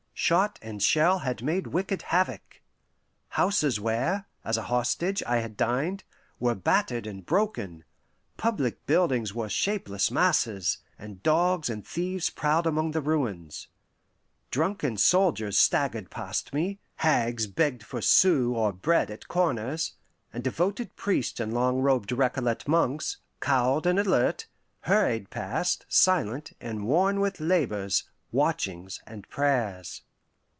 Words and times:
Shot 0.13 0.59
and 0.61 0.83
shell 0.83 1.19
had 1.25 1.41
made 1.41 1.65
wicked 1.67 2.03
havoc. 2.03 2.61
Houses 3.29 3.79
where, 3.79 4.27
as 4.45 4.55
a 4.55 4.61
hostage, 4.69 5.23
I 5.25 5.37
had 5.37 5.57
dined, 5.57 6.03
were 6.39 6.53
battered 6.53 7.07
and 7.07 7.25
broken; 7.25 7.83
public 8.37 8.85
buildings 8.85 9.33
were 9.33 9.49
shapeless 9.49 10.11
masses, 10.11 10.77
and 10.99 11.23
dogs 11.23 11.71
and 11.71 11.85
thieves 11.85 12.29
prowled 12.29 12.67
among 12.67 12.91
the 12.91 13.01
ruins. 13.01 13.67
Drunken 14.51 14.95
soldiers 14.95 15.57
staggered 15.57 16.11
past 16.11 16.53
me; 16.53 16.79
hags 16.97 17.47
begged 17.47 17.81
for 17.81 17.99
sous 17.99 18.55
or 18.55 18.71
bread 18.71 19.09
at 19.09 19.27
corners; 19.27 19.93
and 20.31 20.43
devoted 20.43 20.95
priests 20.95 21.39
and 21.39 21.51
long 21.51 21.79
robed 21.81 22.11
Recollet 22.11 22.67
monks, 22.67 23.17
cowled 23.39 23.87
and 23.87 23.97
alert, 23.97 24.45
hurried 24.81 25.31
past, 25.31 25.83
silent, 25.89 26.53
and 26.61 26.85
worn 26.85 27.19
with 27.19 27.39
labours, 27.39 28.03
watchings, 28.31 29.01
and 29.07 29.27
prayers. 29.27 30.03